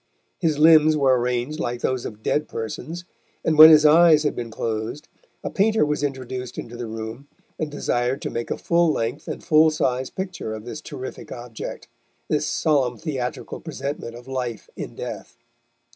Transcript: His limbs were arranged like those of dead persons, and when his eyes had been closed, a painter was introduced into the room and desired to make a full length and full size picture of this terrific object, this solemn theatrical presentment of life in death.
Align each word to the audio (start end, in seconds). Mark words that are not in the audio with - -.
His 0.39 0.57
limbs 0.57 0.97
were 0.97 1.15
arranged 1.19 1.59
like 1.59 1.81
those 1.81 2.07
of 2.07 2.23
dead 2.23 2.47
persons, 2.47 3.05
and 3.45 3.55
when 3.55 3.69
his 3.69 3.85
eyes 3.85 4.23
had 4.23 4.35
been 4.35 4.49
closed, 4.49 5.07
a 5.43 5.51
painter 5.51 5.85
was 5.85 6.01
introduced 6.01 6.57
into 6.57 6.75
the 6.75 6.87
room 6.87 7.27
and 7.59 7.69
desired 7.69 8.19
to 8.23 8.31
make 8.31 8.49
a 8.49 8.57
full 8.57 8.91
length 8.91 9.27
and 9.27 9.43
full 9.43 9.69
size 9.69 10.09
picture 10.09 10.55
of 10.55 10.65
this 10.65 10.81
terrific 10.81 11.31
object, 11.31 11.87
this 12.29 12.47
solemn 12.47 12.97
theatrical 12.97 13.59
presentment 13.59 14.15
of 14.15 14.27
life 14.27 14.71
in 14.75 14.95
death. 14.95 15.37